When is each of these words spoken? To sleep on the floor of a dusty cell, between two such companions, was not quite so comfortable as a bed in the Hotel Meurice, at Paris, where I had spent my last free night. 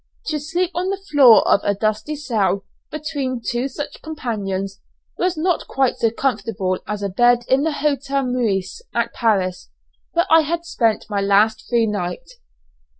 To 0.29 0.39
sleep 0.39 0.71
on 0.73 0.89
the 0.89 0.97
floor 0.97 1.47
of 1.47 1.59
a 1.63 1.75
dusty 1.75 2.15
cell, 2.15 2.65
between 2.89 3.39
two 3.39 3.67
such 3.67 4.01
companions, 4.01 4.81
was 5.19 5.37
not 5.37 5.67
quite 5.67 5.97
so 5.97 6.09
comfortable 6.09 6.79
as 6.87 7.03
a 7.03 7.09
bed 7.09 7.45
in 7.47 7.61
the 7.61 7.71
Hotel 7.71 8.23
Meurice, 8.23 8.81
at 8.95 9.13
Paris, 9.13 9.69
where 10.13 10.25
I 10.27 10.41
had 10.41 10.65
spent 10.65 11.05
my 11.07 11.21
last 11.21 11.65
free 11.69 11.85
night. 11.85 12.31